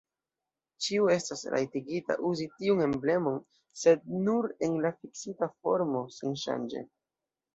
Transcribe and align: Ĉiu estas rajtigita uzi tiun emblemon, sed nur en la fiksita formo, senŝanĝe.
Ĉiu 0.83 1.09
estas 1.15 1.43
rajtigita 1.55 2.15
uzi 2.29 2.47
tiun 2.55 2.79
emblemon, 2.87 3.37
sed 3.83 4.09
nur 4.29 4.49
en 4.69 4.75
la 4.87 4.93
fiksita 5.03 5.51
formo, 5.55 6.01
senŝanĝe. 6.17 6.83